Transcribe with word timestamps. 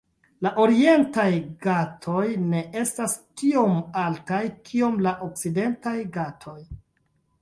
La 0.45 0.51
Orientaj 0.61 1.25
Ghatoj 1.65 2.23
ne 2.55 2.63
estas 2.83 3.15
tiom 3.41 3.77
altaj 4.05 4.41
kiom 4.71 4.99
la 5.09 5.15
Okcidentaj 5.27 5.97
Ghatoj. 6.17 6.61